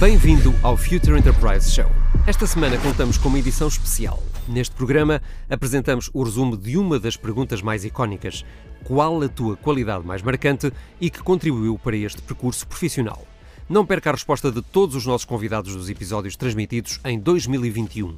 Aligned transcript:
Bem-vindo 0.00 0.54
ao 0.62 0.78
Future 0.78 1.18
Enterprise 1.18 1.70
Show. 1.70 1.84
Esta 2.26 2.46
semana 2.46 2.78
contamos 2.78 3.18
com 3.18 3.28
uma 3.28 3.38
edição 3.38 3.68
especial. 3.68 4.18
Neste 4.48 4.74
programa 4.74 5.20
apresentamos 5.46 6.08
o 6.14 6.22
resumo 6.22 6.56
de 6.56 6.78
uma 6.78 6.98
das 6.98 7.18
perguntas 7.18 7.60
mais 7.60 7.84
icónicas: 7.84 8.42
qual 8.82 9.22
a 9.22 9.28
tua 9.28 9.58
qualidade 9.58 10.06
mais 10.06 10.22
marcante 10.22 10.72
e 10.98 11.10
que 11.10 11.22
contribuiu 11.22 11.78
para 11.78 11.98
este 11.98 12.22
percurso 12.22 12.66
profissional? 12.66 13.26
Não 13.68 13.84
perca 13.84 14.08
a 14.08 14.14
resposta 14.14 14.50
de 14.50 14.62
todos 14.62 14.96
os 14.96 15.04
nossos 15.04 15.26
convidados 15.26 15.76
dos 15.76 15.90
episódios 15.90 16.34
transmitidos 16.34 16.98
em 17.04 17.18
2021. 17.18 18.16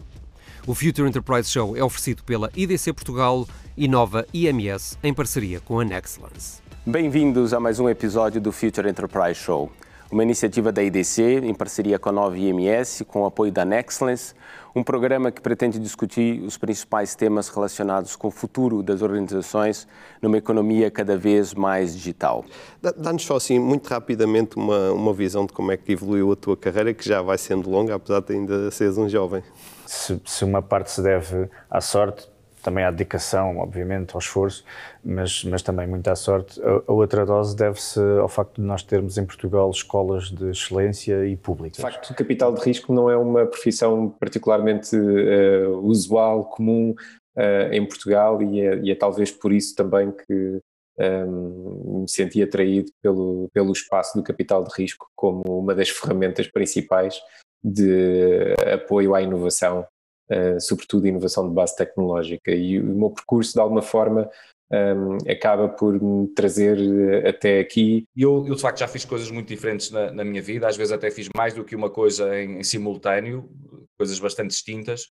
O 0.69 0.77
Future 0.77 1.09
Enterprise 1.09 1.51
Show 1.51 1.77
é 1.77 1.83
oferecido 1.83 2.23
pela 2.23 2.49
IDC 2.55 2.93
Portugal 2.93 3.45
e 3.77 3.89
Nova 3.89 4.25
IMS 4.33 4.97
em 5.03 5.13
parceria 5.13 5.59
com 5.59 5.81
a 5.81 5.85
Nexcellence. 5.85 6.63
Bem-vindos 6.87 7.53
a 7.53 7.59
mais 7.59 7.81
um 7.81 7.89
episódio 7.89 8.41
do 8.41 8.53
Future 8.53 8.89
Enterprise 8.89 9.35
Show 9.41 9.73
uma 10.13 10.23
iniciativa 10.23 10.71
da 10.71 10.83
IDC 10.83 11.41
em 11.43 11.55
parceria 11.55 11.99
com 11.99 12.11
a 12.11 12.13
Nova 12.13 12.37
IMS, 12.37 13.03
com 13.07 13.23
o 13.23 13.27
apoio 13.27 13.51
da 13.51 13.65
Nexcellence, 13.65 14.35
um 14.77 14.83
programa 14.83 15.33
que 15.33 15.41
pretende 15.41 15.79
discutir 15.79 16.43
os 16.43 16.59
principais 16.59 17.15
temas 17.15 17.49
relacionados 17.49 18.15
com 18.15 18.29
o 18.29 18.31
futuro 18.31 18.83
das 18.83 19.01
organizações 19.01 19.89
numa 20.21 20.37
economia 20.37 20.91
cada 20.91 21.17
vez 21.17 21.55
mais 21.55 21.95
digital. 21.97 22.45
Dá-nos 22.81 23.25
só 23.25 23.37
assim, 23.37 23.59
muito 23.59 23.89
rapidamente, 23.89 24.57
uma, 24.57 24.93
uma 24.93 25.15
visão 25.15 25.47
de 25.47 25.53
como 25.55 25.73
é 25.73 25.79
que 25.79 25.93
evoluiu 25.93 26.31
a 26.31 26.37
tua 26.37 26.57
carreira, 26.59 26.93
que 26.93 27.09
já 27.09 27.23
vai 27.23 27.39
sendo 27.39 27.71
longa, 27.71 27.95
apesar 27.95 28.21
de 28.21 28.35
ainda 28.35 28.71
seres 28.71 28.99
um 28.99 29.09
jovem. 29.09 29.43
Se, 29.87 30.21
se 30.27 30.45
uma 30.45 30.61
parte 30.61 30.91
se 30.91 31.03
deve 31.03 31.49
à 31.71 31.81
sorte, 31.81 32.29
também 32.63 32.85
à 32.85 32.91
dedicação, 32.91 33.59
obviamente, 33.59 34.15
ao 34.15 34.19
esforço, 34.19 34.65
mas, 35.05 35.45
mas 35.45 35.63
também 35.63 35.87
muita 35.87 36.15
sorte. 36.15 36.61
A, 36.63 36.83
a 36.87 36.93
outra 36.93 37.27
dose 37.27 37.57
deve-se 37.57 38.01
ao 38.21 38.29
facto 38.29 38.61
de 38.61 38.67
nós 38.67 38.83
termos 38.83 39.19
em 39.19 39.27
Portugal 39.27 39.71
escolas 39.71 40.31
de 40.31 40.51
excelência 40.51 41.27
e 41.27 41.37
públicas. 41.37 41.77
De 41.77 41.83
facto, 41.83 42.11
o 42.11 42.15
capital 42.15 42.55
de 42.55 42.63
risco 42.63 42.93
não 42.93 43.11
é 43.11 43.17
uma 43.17 43.47
profissão 43.47 44.09
particularmente 44.21 44.97
uh, 44.97 45.79
usual, 45.81 46.45
comum 46.45 46.95
uh, 47.37 47.73
em 47.73 47.85
Portugal 47.87 48.41
e 48.43 48.61
é, 48.61 48.77
e 48.79 48.91
é, 48.91 48.95
talvez 48.95 49.31
por 49.31 49.53
isso 49.53 49.75
também 49.75 50.13
que 50.13 50.61
um, 50.99 51.05
ehm, 51.05 52.01
me 52.03 52.09
senti 52.09 52.43
atraído 52.43 52.91
pelo, 53.03 53.49
pelo 53.53 53.73
espaço 53.73 54.17
do 54.17 54.23
capital 54.23 54.63
de 54.63 54.71
risco 54.77 55.07
como 55.17 55.43
uma 55.47 55.75
das 55.75 55.89
ferramentas 55.89 56.47
principais 56.49 57.21
de 57.65 58.55
apoio 58.75 59.15
à 59.15 59.23
inovação 59.23 59.87
uh, 60.33 60.61
sobretudo 60.61 61.07
inovação 61.07 61.49
de 61.49 61.55
base 61.55 61.77
tecnológica. 61.77 62.51
E 62.51 62.81
o 62.81 62.85
meu 62.85 63.11
percurso, 63.11 63.53
de 63.53 63.61
alguma 63.61 63.83
forma, 63.83 64.31
um, 64.73 65.31
acaba 65.31 65.69
por 65.69 66.01
me 66.01 66.29
trazer 66.29 66.79
eh, 66.79 67.29
até 67.29 67.61
aqui. 67.61 68.07
Eu, 68.17 68.47
eu, 68.47 68.55
de 68.55 68.61
facto, 68.61 68.79
já 68.79 68.89
fiz 68.89 69.05
coisas 69.05 69.31
muito 69.31 69.47
diferentes 69.47 69.91
na, 69.91 70.11
na, 70.11 70.25
minha 70.25 70.41
vida, 70.41 70.67
às 70.67 70.77
vezes 70.77 70.93
até 70.93 71.11
fiz 71.11 71.29
mais 71.37 71.53
do 71.53 71.65
que 71.65 71.77
uma 71.77 71.91
coisa 71.91 72.41
em, 72.41 72.59
em 72.59 72.63
simultâneo, 72.65 73.51
coisas 73.99 74.19
bastante 74.19 74.49
distintas, 74.49 75.11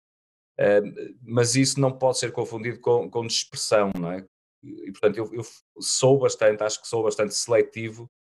uh, 0.60 1.18
mas 1.24 1.56
isso 1.56 1.80
não 1.80 1.92
pode 1.92 2.20
ser 2.20 2.32
confundido 2.32 2.80
com, 2.80 3.10
com 3.10 3.26
dispersão, 3.26 3.92
não 4.00 4.12
é? 4.12 4.24
E, 4.64 4.92
portanto, 4.92 5.18
eu, 5.18 5.34
eu 5.34 5.44
sou 5.80 6.20
bastante, 6.20 6.64
acho 6.64 6.82
que 6.82 6.88
sou 6.88 7.04
bastante 7.04 7.34
seletivo 7.34 8.06
eh, 8.06 8.17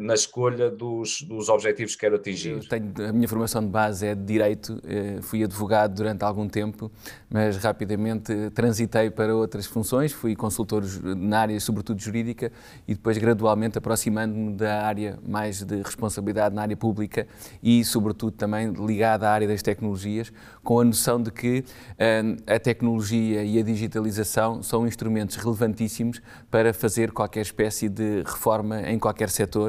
na 0.00 0.14
escolha 0.14 0.68
dos, 0.68 1.22
dos 1.22 1.48
objetivos 1.48 1.94
que 1.94 2.00
quero 2.00 2.16
atingir. 2.16 2.58
Tenho, 2.68 2.92
a 3.08 3.12
minha 3.12 3.28
formação 3.28 3.62
de 3.62 3.68
base 3.68 4.04
é 4.04 4.14
de 4.14 4.24
Direito, 4.24 4.80
eh, 4.84 5.18
fui 5.22 5.44
advogado 5.44 5.94
durante 5.94 6.24
algum 6.24 6.48
tempo, 6.48 6.90
mas 7.28 7.56
rapidamente 7.56 8.50
transitei 8.52 9.10
para 9.10 9.34
outras 9.34 9.66
funções, 9.66 10.12
fui 10.12 10.34
consultor 10.34 10.82
na 11.16 11.40
área 11.40 11.60
sobretudo 11.60 12.00
jurídica 12.00 12.50
e 12.88 12.94
depois 12.94 13.16
gradualmente 13.18 13.78
aproximando-me 13.78 14.54
da 14.54 14.82
área 14.82 15.18
mais 15.26 15.62
de 15.62 15.82
responsabilidade 15.82 16.54
na 16.54 16.62
área 16.62 16.76
pública 16.76 17.28
e 17.62 17.84
sobretudo 17.84 18.32
também 18.32 18.72
ligada 18.72 19.28
à 19.28 19.32
área 19.32 19.46
das 19.46 19.62
tecnologias, 19.62 20.32
com 20.64 20.80
a 20.80 20.84
noção 20.84 21.22
de 21.22 21.30
que 21.30 21.64
eh, 21.96 22.22
a 22.46 22.58
tecnologia 22.58 23.44
e 23.44 23.58
a 23.58 23.62
digitalização 23.62 24.64
são 24.64 24.84
instrumentos 24.84 25.36
relevantíssimos 25.36 26.20
para 26.50 26.74
fazer 26.74 27.12
qualquer 27.12 27.42
espécie 27.42 27.88
de 27.88 28.22
reforma 28.24 28.82
em 28.82 28.98
qualquer 28.98 29.28
setor 29.28 29.59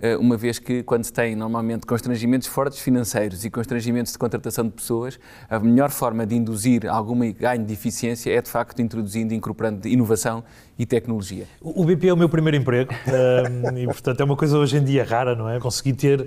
eh, 0.00 0.16
uma 0.16 0.36
vez 0.36 0.58
que 0.58 0.82
quando 0.82 1.04
se 1.04 1.12
tem 1.12 1.34
normalmente 1.34 1.86
constrangimentos 1.86 2.48
fortes 2.48 2.78
financeiros 2.78 3.44
e 3.44 3.50
constrangimentos 3.50 4.12
de 4.12 4.18
contratação 4.18 4.64
de 4.64 4.70
pessoas, 4.70 5.18
a 5.48 5.58
melhor 5.58 5.90
forma 5.90 6.26
de 6.26 6.34
induzir 6.34 6.88
alguma 6.88 7.30
ganho 7.30 7.64
de 7.64 7.72
eficiência 7.72 8.32
é 8.32 8.40
de 8.40 8.50
facto 8.50 8.80
introduzindo 8.80 9.34
incorporando 9.34 9.86
inovação 9.88 10.44
e 10.78 10.86
tecnologia. 10.86 11.46
O 11.60 11.84
BP 11.84 12.08
é 12.08 12.12
o 12.12 12.16
meu 12.16 12.28
primeiro 12.28 12.56
emprego 12.56 12.92
um, 13.74 13.78
e, 13.78 13.86
portanto, 13.86 14.20
é 14.20 14.24
uma 14.24 14.36
coisa 14.36 14.56
hoje 14.58 14.76
em 14.76 14.84
dia 14.84 15.04
rara, 15.04 15.34
não 15.34 15.48
é? 15.48 15.60
Conseguir 15.60 15.92
ter 15.92 16.20
uh, 16.20 16.26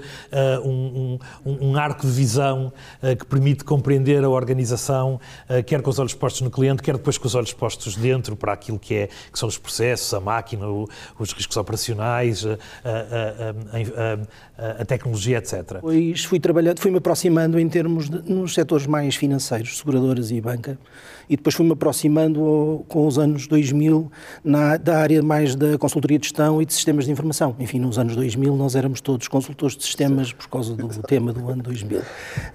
um, 0.64 1.20
um, 1.46 1.72
um, 1.72 1.76
arco 1.76 2.06
de 2.06 2.14
visão 2.14 2.72
uh, 3.02 3.16
que 3.16 3.26
permite 3.26 3.64
compreender 3.64 4.24
a 4.24 4.30
organização, 4.30 5.20
uh, 5.50 5.64
quer 5.64 5.82
com 5.82 5.90
os 5.90 6.00
olhos 6.00 6.14
postos 6.14 6.42
no 6.42 6.52
cliente, 6.52 6.84
quer 6.84 6.96
depois 6.96 7.18
com 7.18 7.28
os 7.28 7.36
olhos 7.36 7.54
postos 7.54 7.96
dentro 7.96 8.36
para 8.36 8.54
aquilo 8.54 8.78
que, 8.78 8.94
é, 8.94 9.08
que 9.32 9.38
são 9.38 9.50
os 9.50 9.58
processos, 9.58 10.14
a 10.14 10.20
máquina, 10.20 10.68
o, 10.68 10.88
os 11.18 11.34
riscos 11.34 11.58
operacionais, 11.58 12.46
a, 12.46 12.58
a, 14.58 14.82
a, 14.82 14.86
tecnologia, 14.86 15.40
etc. 15.40 15.80
Pois 15.82 16.24
fui 16.24 16.40
trabalhando, 16.40 16.80
fui-me 16.80 16.98
aproximando 16.98 17.60
em 17.60 17.68
termos 17.68 18.10
de, 18.10 18.22
nos 18.32 18.54
setores 18.54 18.86
mais 18.86 19.16
financeiros, 19.16 19.78
seguradoras 19.78 20.32
e 20.32 20.40
banca, 20.40 20.78
e 21.30 21.36
depois 21.36 21.56
fui-me 21.56 21.72
aproximando 21.72 22.44
ao, 22.44 22.86
com 22.88 23.08
os 23.08 23.18
anos 23.18 23.48
2000 23.48 24.12
na, 24.46 24.78
da 24.78 25.00
área 25.00 25.24
mais 25.24 25.56
da 25.56 25.76
consultoria 25.78 26.20
de 26.20 26.28
gestão 26.28 26.62
e 26.62 26.66
de 26.66 26.74
sistemas 26.74 27.06
de 27.06 27.12
informação. 27.12 27.56
Enfim, 27.60 27.80
nos 27.80 27.98
anos 27.98 28.16
2000 28.16 28.56
nós 28.56 28.76
éramos 28.76 29.02
todos 29.02 29.28
consultores 29.28 29.76
de 29.76 29.84
sistemas 29.84 30.32
por 30.32 30.48
causa 30.48 30.76
do 30.76 30.88
tema 31.02 31.34
do 31.34 31.50
ano 31.50 31.64
2000. 31.64 32.02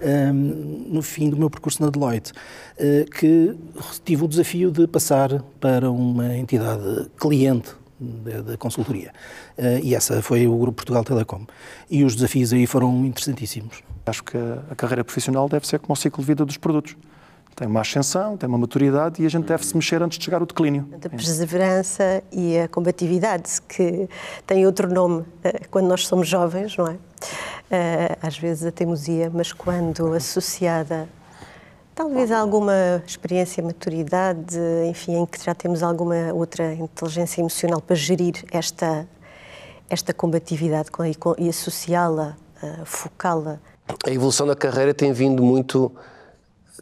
Um, 0.00 0.33
no 0.89 1.03
fim 1.03 1.29
do 1.29 1.37
meu 1.37 1.50
percurso 1.50 1.83
na 1.83 1.91
Deloitte, 1.91 2.33
uh, 2.33 3.11
que 3.11 3.56
tive 4.05 4.25
o 4.25 4.29
desafio 4.29 4.71
de 4.71 4.87
passar 4.87 5.43
para 5.59 5.91
uma 5.91 6.37
entidade 6.37 7.11
cliente 7.19 7.73
da, 7.99 8.56
consultoria. 8.56 9.12
Uh, 9.59 9.83
e 9.83 9.95
essa 9.95 10.23
foi 10.23 10.47
o 10.47 10.56
Grupo 10.56 10.77
Portugal 10.77 11.03
Telecom. 11.03 11.45
E 11.91 12.05
os 12.05 12.15
desafios 12.15 12.53
aí 12.53 12.67
foram 12.67 13.05
interessantíssimos. 13.05 13.83
Acho 14.06 14.23
que 14.23 14.39
a 14.71 14.75
carreira 14.77 15.03
profissional 15.03 15.49
deve 15.49 15.67
ser 15.67 15.81
como 15.81 15.95
o 15.95 15.97
ciclo 15.97 16.23
de 16.23 16.29
vida 16.29 16.45
dos 16.45 16.56
produtos 16.56 16.97
tem 17.55 17.69
uma 17.69 17.81
ascensão, 17.81 18.37
tem 18.37 18.49
uma 18.49 18.59
maturidade 18.59 19.22
e 19.22 19.27
a 19.27 19.28
gente 19.28 19.47
deve 19.47 19.65
se 19.65 19.75
mexer 19.75 20.03
antes 20.03 20.19
de 20.19 20.25
chegar 20.25 20.41
ao 20.41 20.47
declínio. 20.47 20.88
A 21.05 21.09
perseverança 21.09 22.22
e 22.33 22.59
a 22.59 22.69
combatividade, 22.69 23.61
que 23.69 24.09
tem 24.47 24.66
outro 24.66 24.93
nome 24.93 25.25
eh, 25.44 25.61
quando 25.71 25.87
nós 25.87 26.06
somos 26.06 26.27
jovens, 26.27 26.77
não 26.77 26.87
é? 26.87 26.97
Eh, 27.71 28.16
às 28.22 28.38
vezes 28.38 28.65
a 28.65 28.72
teimosia, 28.72 29.31
mas 29.33 29.53
quando 29.53 30.12
associada 30.15 31.09
talvez 32.00 32.33
a 32.33 32.38
alguma 32.38 33.03
experiência, 33.06 33.62
maturidade, 33.62 34.59
enfim, 34.88 35.17
em 35.17 35.27
que 35.27 35.44
já 35.44 35.55
temos 35.55 35.82
alguma 35.82 36.32
outra 36.32 36.72
inteligência 36.72 37.43
emocional 37.43 37.78
para 37.78 37.94
gerir 37.94 38.43
esta, 38.50 39.06
esta 39.91 40.15
combatividade 40.15 40.88
e, 41.38 41.49
associá-la, 41.50 42.38
eh, 42.62 42.78
focá-la. 42.87 43.61
A 44.06 44.11
evolução 44.11 44.47
da 44.47 44.56
carreira 44.56 44.94
tem 44.94 45.12
vindo 45.12 45.43
muito 45.43 45.93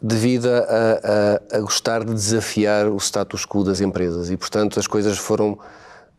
devido 0.01 0.47
a, 0.47 0.59
a, 1.53 1.57
a, 1.57 1.59
gostar 1.61 2.03
de 2.03 2.13
desafiar 2.13 2.87
o 2.87 2.97
status 2.97 3.45
quo 3.45 3.63
das 3.63 3.81
empresas 3.81 4.29
e, 4.29 4.37
portanto, 4.37 4.79
as 4.79 4.87
coisas 4.87 5.17
foram. 5.17 5.57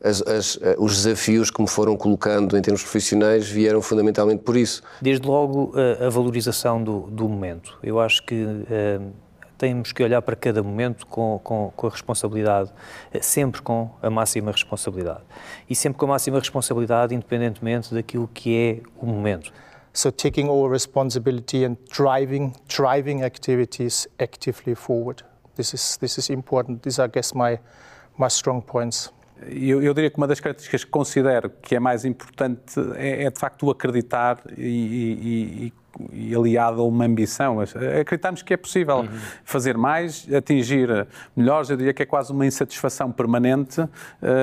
As, 0.02 0.22
as, 0.22 0.58
os 0.78 0.96
desafios 0.96 1.50
que 1.50 1.60
me 1.60 1.68
foram 1.68 1.94
colocando 1.94 2.56
em 2.56 2.62
termos 2.62 2.80
profissionais 2.80 3.50
vieram 3.50 3.82
fundamentalmente 3.82 4.42
por 4.42 4.56
isso. 4.56 4.82
Desde 4.98 5.28
logo, 5.28 5.74
a, 5.76 6.06
a 6.06 6.08
valorização 6.08 6.82
do, 6.82 7.00
do, 7.00 7.28
momento. 7.28 7.78
Eu 7.82 8.00
acho 8.00 8.24
que 8.24 8.42
uh, 8.42 9.12
temos 9.58 9.92
que 9.92 10.02
olhar 10.02 10.22
para 10.22 10.34
cada 10.34 10.62
momento 10.62 11.06
com, 11.06 11.38
com, 11.44 11.70
com, 11.76 11.86
a 11.86 11.90
responsabilidade, 11.90 12.72
sempre 13.20 13.60
com 13.60 13.90
a 14.00 14.08
máxima 14.08 14.50
responsabilidade. 14.50 15.20
E 15.68 15.76
sempre 15.76 15.98
com 15.98 16.06
a 16.06 16.08
máxima 16.08 16.38
responsabilidade, 16.38 17.14
independentemente 17.14 17.92
daquilo 17.92 18.26
que 18.32 18.56
é 18.56 18.80
o 18.98 19.04
momento. 19.04 19.52
So 19.92 20.10
taking 20.10 20.48
over 20.48 20.68
responsibility 20.68 21.64
and 21.64 21.76
driving, 21.90 22.54
driving 22.68 23.22
activities 23.22 24.06
actively 24.20 24.74
forward. 24.74 25.22
This 25.56 25.74
is, 25.74 25.96
this 25.98 26.16
is 26.16 26.30
important. 26.30 26.82
These 26.82 27.00
are, 27.00 27.04
I 27.04 27.08
guess, 27.08 27.34
my, 27.34 27.58
my 28.16 28.28
strong 28.28 28.62
points. 28.62 29.10
Eu, 29.48 29.82
eu, 29.82 29.94
diria 29.94 30.10
que 30.10 30.18
uma 30.18 30.26
das 30.26 30.38
características 30.38 30.84
que 30.84 30.90
considero 30.90 31.48
que 31.48 31.74
é 31.74 31.80
mais 31.80 32.04
importante 32.04 32.78
é, 32.96 33.24
é 33.24 33.30
de 33.30 33.40
facto 33.40 33.66
o 33.66 33.70
acreditar 33.70 34.38
e, 34.56 35.72
e, 35.72 35.72
e, 36.12 36.34
aliado 36.34 36.82
a 36.82 36.84
uma 36.84 37.06
ambição. 37.06 37.58
Acreditamos 37.60 38.42
que 38.42 38.52
é 38.52 38.56
possível 38.56 38.98
uhum. 38.98 39.08
fazer 39.42 39.78
mais, 39.78 40.26
atingir 40.32 41.06
melhores, 41.34 41.70
eu 41.70 41.76
diria 41.76 41.94
que 41.94 42.02
é 42.02 42.06
quase 42.06 42.32
uma 42.32 42.46
insatisfação 42.46 43.10
permanente 43.10 43.80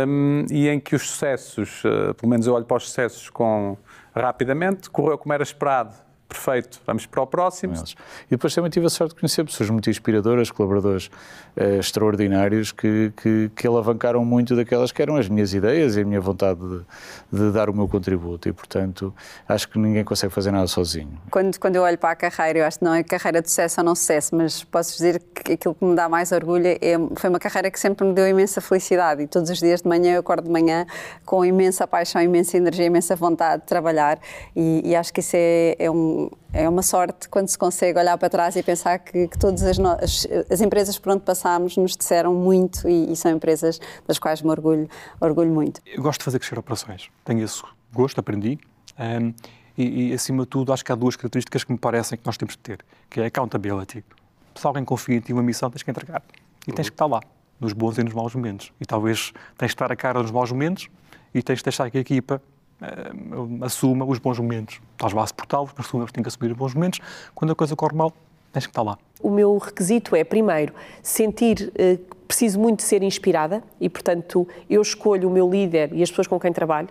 um, 0.08 0.46
e 0.50 0.68
em 0.68 0.80
que 0.80 0.96
os 0.96 1.04
sucessos, 1.04 1.84
uh, 1.86 2.14
pelo 2.16 2.30
menos 2.30 2.48
eu 2.48 2.54
olho 2.54 2.66
para 2.66 2.78
os 2.78 2.88
sucessos 2.88 3.30
com 3.30 3.78
rapidamente, 4.18 4.90
correu 4.90 5.18
como 5.18 5.34
era 5.34 5.44
esperado 5.44 6.07
feito, 6.36 6.82
vamos 6.86 7.06
para 7.06 7.22
o 7.22 7.28
próximo. 7.28 7.74
E 8.28 8.32
depois 8.32 8.54
também 8.54 8.70
tive 8.70 8.86
a 8.86 8.90
sorte 8.90 9.14
de 9.14 9.20
conhecer 9.20 9.44
pessoas 9.46 9.70
muito 9.70 9.90
inspiradoras, 9.90 10.52
colaboradores 10.52 11.10
eh, 11.56 11.78
extraordinários 11.78 12.72
que, 12.72 13.14
que, 13.16 13.52
que, 13.56 13.68
alavancaram 13.68 14.24
muito 14.26 14.56
daquelas 14.56 14.92
que 14.92 15.02
eram 15.02 15.16
as 15.16 15.30
minhas 15.30 15.54
ideias 15.54 15.96
e 15.96 16.02
a 16.02 16.06
minha 16.06 16.20
vontade 16.20 16.60
de, 16.60 16.86
de, 17.32 17.52
dar 17.52 17.70
o 17.70 17.74
meu 17.74 17.88
contributo. 17.88 18.50
E, 18.50 18.54
portanto, 18.54 19.14
acho 19.48 19.70
que 19.70 19.80
ninguém 19.80 20.04
consegue 20.04 20.34
fazer 20.34 20.52
nada 20.52 20.68
sozinho. 20.68 21.20
Quando, 21.32 21.58
quando 21.60 21.76
eu 21.76 21.84
olho 21.84 21.98
para 21.98 22.12
a 22.12 22.16
carreira, 22.16 22.60
eu 22.60 22.66
acho 22.66 22.80
que 22.80 22.86
não 22.86 22.94
é 22.94 23.04
carreira 23.04 23.42
de 23.42 23.50
sucesso 23.50 23.80
ou 23.80 23.86
não 23.86 23.96
sucesso, 23.96 24.36
mas 24.36 24.64
posso 24.64 24.94
dizer 24.94 25.22
que 25.34 25.54
aquilo 25.54 25.76
que 25.76 25.86
me 25.86 25.96
dá 25.96 26.10
mais 26.10 26.32
orgulho 26.32 26.68
é, 26.68 26.98
foi 27.16 27.30
uma 27.30 27.40
carreira 27.40 27.72
que 27.72 27.80
sempre 27.80 28.06
me 28.06 28.14
deu 28.14 28.28
imensa 28.28 28.60
felicidade. 28.60 29.24
E 29.24 29.28
todos 29.28 29.50
os 29.50 29.60
dias 29.60 29.82
de 29.82 29.88
manhã 29.88 30.14
eu 30.14 30.20
acordo 30.20 30.46
de 30.46 30.52
manhã 30.52 30.86
com 31.26 31.46
imensa 31.46 31.88
paixão, 31.88 32.22
imensa 32.22 32.58
energia, 32.58 32.86
imensa 32.86 33.16
vontade 33.16 33.62
de 33.62 33.68
trabalhar. 33.68 34.20
E, 34.56 34.82
e 34.84 34.96
acho 34.96 35.14
que 35.14 35.20
isso 35.20 35.36
é, 35.36 35.76
é 35.80 35.92
um 35.92 36.17
é 36.54 36.68
uma 36.68 36.82
sorte 36.82 37.30
quando 37.30 37.48
se 37.48 37.58
consegue 37.58 38.00
olhar 38.00 38.18
para 38.18 38.30
trás 38.30 38.56
e 38.56 38.64
pensar 38.64 39.00
que, 39.00 39.28
que 39.28 39.38
todas 39.38 39.64
as, 39.64 39.80
as, 39.80 40.28
as, 40.50 40.62
empresas 40.62 40.98
por 40.98 41.12
onde 41.14 41.24
passámos 41.24 41.78
nos 41.78 41.96
disseram 41.96 42.34
muito 42.34 42.88
e, 42.88 43.12
e, 43.12 43.16
são 43.16 43.32
empresas 43.32 43.80
das 44.08 44.18
quais 44.18 44.42
me 44.42 44.50
orgulho, 44.50 44.90
orgulho 45.20 45.52
muito. 45.52 45.82
Eu 45.86 46.02
gosto 46.02 46.20
de 46.20 46.26
fazer 46.26 46.40
crescer 46.40 46.58
operações, 46.58 47.10
tenho 47.24 47.44
esse 47.44 47.62
gosto, 47.94 48.20
aprendi. 48.20 48.60
Um, 49.00 49.34
e, 49.78 50.10
e, 50.10 50.14
acima 50.14 50.44
de 50.44 50.50
tudo, 50.50 50.74
acho 50.74 50.84
que 50.84 50.92
há 50.92 50.96
duas 50.96 51.16
características 51.16 51.64
que 51.64 51.72
me 51.72 51.78
parecem 51.78 52.18
que 52.18 52.26
nós 52.26 52.38
temos 52.38 52.56
de 52.56 52.60
ter, 52.60 52.84
que 53.10 53.22
é 53.22 53.26
accountability. 53.28 54.04
Se 54.56 54.66
alguém 54.66 54.84
confia 54.84 55.16
em 55.16 55.20
ti 55.20 55.34
uma 55.34 55.44
missão, 55.44 55.70
tens 55.70 55.84
que 55.84 55.92
entregar. 55.92 56.24
E 56.68 56.72
tens 56.72 56.90
que 56.90 56.96
estar 56.96 57.06
lá, 57.06 57.22
nos 57.60 57.74
bons 57.74 57.98
e 57.98 58.04
nos 58.04 58.14
maus 58.14 58.34
momentos. 58.34 58.74
E 58.82 58.86
talvez 58.86 59.32
tens 59.58 59.70
de 59.70 59.76
estar 59.76 59.92
a 59.92 59.96
cara 59.96 60.22
nos 60.22 60.32
maus 60.32 60.52
momentos 60.52 60.90
e 61.34 61.44
tens 61.44 61.60
de 61.60 61.64
deixar 61.64 61.92
que 61.92 61.98
a 61.98 62.02
equipa 62.02 62.42
assuma 63.62 64.06
os 64.06 64.20
bons 64.20 64.40
momentos. 64.40 64.80
Estás 64.94 65.14
lá 65.14 65.24
a 65.24 65.28
suportá-los, 65.28 65.72
mas 65.76 65.88
tu 65.88 65.98
tens 66.12 66.24
que 66.24 66.28
assumir 66.28 66.52
os 66.52 66.58
bons 66.58 66.74
momentos. 66.74 67.00
Quando 67.34 67.52
a 67.52 67.56
coisa 67.56 67.76
corre 67.76 67.96
mal, 67.96 68.14
tens 68.52 68.66
que 68.66 68.72
estar 68.72 68.84
lá. 68.84 68.98
O 69.22 69.30
meu 69.30 69.58
requisito 69.58 70.16
é, 70.16 70.24
primeiro, 70.24 70.74
sentir 71.02 71.72
que 71.72 71.94
uh, 72.12 72.16
preciso 72.28 72.60
muito 72.60 72.80
de 72.80 72.84
ser 72.84 73.02
inspirada 73.04 73.64
e, 73.80 73.90
portanto, 73.90 74.48
eu 74.70 74.82
escolho 74.82 75.30
o 75.30 75.32
meu 75.32 75.50
líder 75.50 75.94
e 75.94 76.04
as 76.04 76.10
pessoas 76.10 76.28
com 76.28 76.40
quem 76.40 76.52
trabalho 76.52 76.90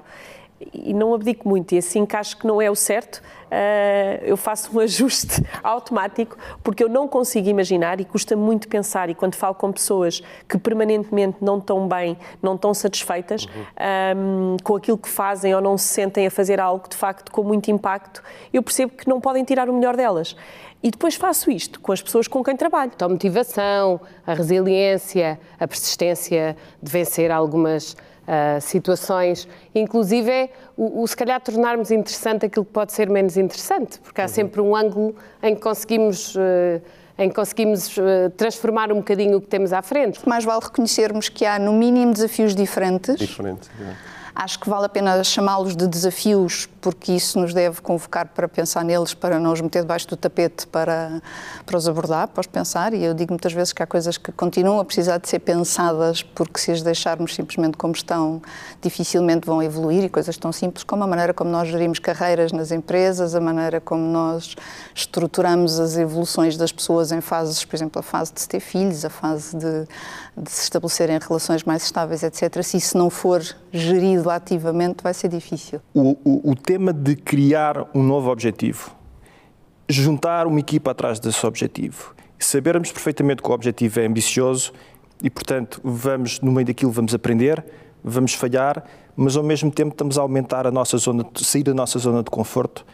e 0.60 0.94
não 0.94 1.12
abdico 1.14 1.48
muito. 1.48 1.74
E 1.74 1.78
assim 1.78 2.06
que 2.06 2.16
acho 2.16 2.36
que 2.36 2.46
não 2.46 2.60
é 2.60 2.70
o 2.70 2.74
certo, 2.74 3.16
uh, 3.16 4.24
eu 4.24 4.36
faço 4.36 4.76
um 4.76 4.80
ajuste 4.80 5.42
automático, 5.62 6.36
porque 6.62 6.82
eu 6.82 6.88
não 6.88 7.06
consigo 7.06 7.48
imaginar 7.48 8.00
e 8.00 8.04
custa 8.04 8.36
muito 8.36 8.68
pensar. 8.68 9.10
E 9.10 9.14
quando 9.14 9.34
falo 9.34 9.54
com 9.54 9.70
pessoas 9.70 10.22
que 10.48 10.58
permanentemente 10.58 11.38
não 11.40 11.58
estão 11.58 11.86
bem, 11.86 12.16
não 12.42 12.54
estão 12.54 12.72
satisfeitas 12.72 13.44
uhum. 13.44 14.54
um, 14.54 14.56
com 14.62 14.76
aquilo 14.76 14.98
que 14.98 15.08
fazem 15.08 15.54
ou 15.54 15.60
não 15.60 15.76
se 15.76 15.88
sentem 15.88 16.26
a 16.26 16.30
fazer 16.30 16.60
algo 16.60 16.88
de 16.88 16.96
facto 16.96 17.30
com 17.30 17.42
muito 17.42 17.70
impacto, 17.70 18.22
eu 18.52 18.62
percebo 18.62 18.92
que 18.92 19.08
não 19.08 19.20
podem 19.20 19.44
tirar 19.44 19.68
o 19.68 19.72
melhor 19.72 19.96
delas. 19.96 20.36
E 20.82 20.90
depois 20.90 21.16
faço 21.16 21.50
isto 21.50 21.80
com 21.80 21.90
as 21.90 22.00
pessoas 22.00 22.28
com 22.28 22.44
quem 22.44 22.56
trabalho. 22.56 22.92
Então, 22.94 23.06
a 23.06 23.08
motivação, 23.08 24.00
a 24.26 24.34
resiliência, 24.34 25.40
a 25.58 25.66
persistência 25.66 26.56
de 26.80 26.92
vencer 26.92 27.30
algumas 27.30 27.96
uh, 28.26 28.61
situações, 28.61 29.49
inclusive 29.75 30.31
é 30.31 30.50
o, 30.76 31.02
o, 31.02 31.06
se 31.06 31.17
calhar 31.17 31.40
tornarmos 31.40 31.90
interessante 31.90 32.46
aquilo 32.46 32.64
que 32.64 32.73
pode 32.73 32.93
ser 32.93 33.08
menos 33.08 33.37
interessante, 33.37 33.99
porque 34.00 34.20
há 34.20 34.25
uhum. 34.25 34.28
sempre 34.28 34.61
um 34.61 34.76
ângulo 34.76 35.14
em 35.43 35.55
que 35.55 35.61
conseguimos. 35.61 36.34
Uh, 36.34 36.81
em 37.19 37.31
que 37.31 37.34
conseguimos 37.34 37.96
uh, 37.96 38.28
transformar 38.37 38.93
um 38.93 38.96
bocadinho 38.96 39.38
o 39.38 39.40
que 39.40 39.46
temos 39.46 39.73
à 39.73 39.81
frente. 39.81 40.20
Mais 40.28 40.44
vale 40.44 40.62
reconhecermos 40.62 41.31
que 41.31 41.46
há, 41.46 41.58
no 41.58 41.73
mínimo, 41.73 42.12
desafios 42.12 42.55
diferentes. 42.55 43.17
Diferente, 43.17 43.70
é 43.81 44.15
Acho 44.38 44.60
que 44.60 44.68
vale 44.68 44.84
a 44.84 44.88
pena 44.90 45.24
chamá-los 45.24 45.74
de 45.74 45.86
desafios, 45.86 46.68
porque 46.82 47.10
isso 47.10 47.40
nos 47.40 47.54
deve 47.54 47.80
convocar 47.80 48.28
para 48.28 48.46
pensar 48.46 48.84
neles, 48.84 49.14
para 49.14 49.40
não 49.40 49.50
os 49.50 49.62
meter 49.62 49.80
debaixo 49.80 50.06
do 50.08 50.14
tapete, 50.14 50.66
para, 50.66 51.22
para 51.64 51.78
os 51.78 51.88
abordar, 51.88 52.28
para 52.28 52.42
os 52.42 52.46
pensar. 52.46 52.92
E 52.92 53.02
eu 53.02 53.14
digo 53.14 53.32
muitas 53.32 53.54
vezes 53.54 53.72
que 53.72 53.82
há 53.82 53.86
coisas 53.86 54.18
que 54.18 54.30
continuam 54.30 54.78
a 54.78 54.84
precisar 54.84 55.16
de 55.16 55.26
ser 55.26 55.38
pensadas, 55.38 56.22
porque 56.22 56.60
se 56.60 56.70
as 56.70 56.82
deixarmos 56.82 57.34
simplesmente 57.34 57.78
como 57.78 57.94
estão, 57.94 58.42
dificilmente 58.82 59.46
vão 59.46 59.62
evoluir. 59.62 60.04
E 60.04 60.08
coisas 60.10 60.36
tão 60.36 60.52
simples 60.52 60.84
como 60.84 61.02
a 61.02 61.06
maneira 61.06 61.32
como 61.32 61.50
nós 61.50 61.68
gerimos 61.68 61.98
carreiras 61.98 62.52
nas 62.52 62.70
empresas, 62.70 63.34
a 63.34 63.40
maneira 63.40 63.80
como 63.80 64.02
nós 64.02 64.54
estruturamos 64.94 65.80
as 65.80 65.96
evoluções 65.96 66.58
das 66.58 66.70
pessoas 66.70 67.10
em 67.10 67.22
fases, 67.22 67.64
por 67.64 67.74
exemplo, 67.74 68.00
a 68.00 68.02
fase 68.02 68.34
de 68.34 68.42
se 68.42 68.48
ter 68.50 68.60
filhos, 68.60 69.02
a 69.02 69.08
fase 69.08 69.56
de, 69.56 69.88
de 70.36 70.50
se 70.50 70.64
estabelecerem 70.64 71.18
relações 71.26 71.64
mais 71.64 71.84
estáveis, 71.84 72.22
etc. 72.22 72.62
Se 72.62 72.76
isso 72.76 72.98
não 72.98 73.08
for 73.08 73.42
gerido 73.76 74.31
ativamente, 74.31 75.02
vai 75.02 75.14
ser 75.14 75.28
difícil. 75.28 75.81
O, 75.94 76.17
o, 76.25 76.50
o 76.50 76.55
tema 76.55 76.93
de 76.93 77.17
criar 77.17 77.88
um 77.94 78.02
novo 78.02 78.31
objetivo, 78.31 78.94
juntar 79.88 80.46
uma 80.46 80.61
equipa 80.61 80.90
atrás 80.90 81.20
desse 81.20 81.44
objetivo, 81.46 82.14
sabermos 82.38 82.90
perfeitamente 82.90 83.43
que 83.43 83.49
o 83.49 83.52
objetivo 83.52 84.00
é 84.00 84.06
ambicioso 84.06 84.73
e, 85.23 85.31
portanto, 85.31 85.81
vamos, 85.82 86.40
no 86.40 86.52
meio 86.52 86.67
daquilo, 86.67 86.90
vamos 86.90 87.14
aprender, 87.14 87.64
vamos 88.02 88.34
falhar, 88.34 88.84
mas 89.17 89.37
ao 89.37 89.43
mesmo 89.43 89.70
tempo 89.70 89.93
estamos 89.93 90.19
a 90.19 90.23
aumentar 90.23 90.67
a 90.67 90.70
nossa 90.70 90.96
zona, 90.99 91.25
sair 91.37 91.62
da 91.62 91.75
nossa 91.75 91.99
zona 91.99 92.23
de 92.23 92.31
conforto 92.31 92.84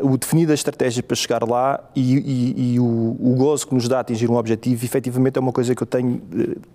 o 0.00 0.16
definir 0.16 0.50
a 0.50 0.54
estratégia 0.54 1.02
para 1.02 1.16
chegar 1.16 1.42
lá 1.48 1.80
e, 1.94 2.16
e, 2.18 2.74
e 2.74 2.80
o, 2.80 2.84
o, 2.84 3.34
gozo 3.36 3.66
que 3.66 3.74
nos 3.74 3.88
dá 3.88 4.00
atingir 4.00 4.30
um 4.30 4.36
objetivo, 4.36 4.84
efetivamente 4.84 5.38
é 5.38 5.40
uma 5.40 5.52
coisa 5.52 5.74
que 5.74 5.82
eu 5.82 5.86
tenho, 5.86 6.22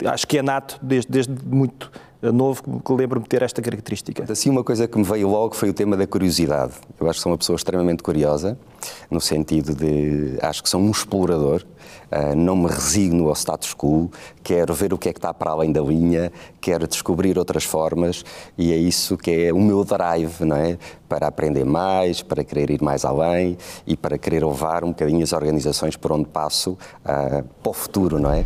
eh, 0.04 0.07
acho 0.10 0.28
que 0.28 0.38
é 0.38 0.42
nato 0.42 0.80
desde, 0.81 1.12
desde 1.12 1.34
muito 1.45 1.92
novo 2.31 2.81
que 2.81 2.93
lembro-me 2.93 3.23
de 3.23 3.29
ter 3.29 3.41
esta 3.41 3.61
característica. 3.61 4.31
Assim, 4.31 4.49
uma 4.49 4.63
coisa 4.63 4.87
que 4.87 4.97
me 4.97 5.03
veio 5.03 5.27
logo 5.27 5.55
foi 5.55 5.69
o 5.69 5.73
tema 5.73 5.97
da 5.97 6.07
curiosidade. 6.07 6.73
Eu 6.99 7.09
acho 7.09 7.19
que 7.19 7.23
sou 7.23 7.31
uma 7.31 7.37
pessoa 7.37 7.55
extremamente 7.55 8.01
curiosa, 8.01 8.57
no 9.09 9.19
sentido 9.19 9.75
de, 9.75 10.37
acho 10.41 10.63
que 10.63 10.69
sou 10.69 10.79
um 10.79 10.91
explorador, 10.91 11.63
uh, 12.11 12.35
não 12.35 12.55
me 12.55 12.67
resigno 12.67 13.27
ao 13.27 13.35
status 13.35 13.73
quo, 13.73 14.09
quero 14.43 14.73
ver 14.73 14.93
o 14.93 14.97
que 14.97 15.09
é 15.09 15.13
que 15.13 15.19
está 15.19 15.33
para 15.33 15.51
além 15.51 15.71
da 15.71 15.81
linha, 15.81 16.31
quero 16.61 16.87
descobrir 16.87 17.37
outras 17.37 17.63
formas 17.63 18.23
e 18.57 18.71
é 18.71 18.77
isso 18.77 19.17
que 19.17 19.31
é 19.31 19.53
o 19.53 19.59
meu 19.59 19.83
drive, 19.83 20.45
não 20.45 20.55
é? 20.55 20.77
Para 21.09 21.27
aprender 21.27 21.65
mais, 21.65 22.21
para 22.21 22.43
querer 22.43 22.69
ir 22.69 22.81
mais 22.81 23.05
além 23.05 23.57
e 23.85 23.97
para 23.97 24.17
querer 24.17 24.45
levar 24.45 24.83
um 24.83 24.89
bocadinho 24.89 25.23
as 25.23 25.33
organizações 25.33 25.95
por 25.95 26.11
onde 26.11 26.25
passo 26.29 26.71
uh, 26.71 27.43
para 27.61 27.69
o 27.69 27.73
futuro, 27.73 28.19
não 28.19 28.31
é? 28.31 28.45